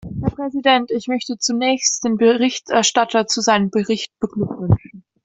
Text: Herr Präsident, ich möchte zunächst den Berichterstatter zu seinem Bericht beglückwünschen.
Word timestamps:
Herr 0.19 0.31
Präsident, 0.31 0.89
ich 0.89 1.07
möchte 1.07 1.37
zunächst 1.37 2.03
den 2.05 2.17
Berichterstatter 2.17 3.27
zu 3.27 3.39
seinem 3.39 3.69
Bericht 3.69 4.11
beglückwünschen. 4.19 5.03